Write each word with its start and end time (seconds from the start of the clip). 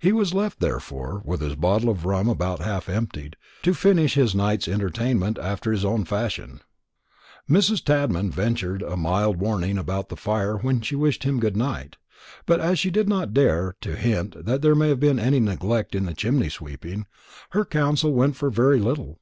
He 0.00 0.10
was 0.10 0.34
left, 0.34 0.58
therefore, 0.58 1.22
with 1.24 1.40
his 1.40 1.54
bottle 1.54 1.90
of 1.90 2.04
rum 2.04 2.28
about 2.28 2.58
half 2.58 2.88
emptied, 2.88 3.36
to 3.62 3.72
finish 3.72 4.14
his 4.14 4.34
night's 4.34 4.66
entertainment 4.66 5.38
after 5.38 5.70
his 5.70 5.84
own 5.84 6.04
fashion. 6.04 6.60
Mrs. 7.48 7.84
Tadman 7.84 8.32
ventured 8.32 8.82
a 8.82 8.96
mild 8.96 9.36
warning 9.36 9.78
about 9.78 10.08
the 10.08 10.16
fire 10.16 10.56
when 10.56 10.80
she 10.80 10.96
wished 10.96 11.22
him 11.22 11.38
good 11.38 11.56
night; 11.56 11.94
but 12.46 12.58
as 12.58 12.80
she 12.80 12.90
did 12.90 13.08
not 13.08 13.32
dare 13.32 13.76
to 13.82 13.94
hint 13.94 14.44
that 14.44 14.60
there 14.60 14.74
had 14.74 14.98
been 14.98 15.20
any 15.20 15.38
neglect 15.38 15.94
in 15.94 16.04
the 16.04 16.14
chimney 16.14 16.48
sweeping, 16.48 17.06
her 17.50 17.64
counsel 17.64 18.12
went 18.12 18.34
for 18.34 18.50
very 18.50 18.80
little. 18.80 19.20